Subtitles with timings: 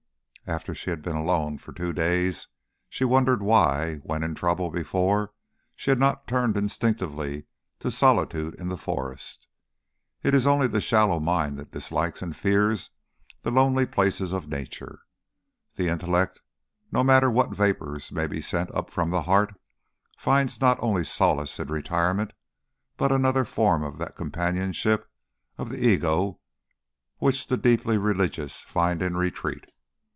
[0.47, 2.47] After she had been alone for two days
[2.89, 5.33] she wondered why, when in trouble before,
[5.77, 7.45] she had not turned instinctively
[7.79, 9.47] to solitude in the forest.
[10.23, 12.89] It is only the shallow mind that dislikes and fears
[13.43, 15.03] the lonely places of Nature:
[15.75, 16.41] the intellect,
[16.91, 19.53] no matter what vapours may be sent up from the heart,
[20.17, 22.33] finds not only solace in retirement,
[22.97, 25.09] but another form of that companionship
[25.57, 26.41] of the ego
[27.19, 29.65] which the deeply religious find in retreat.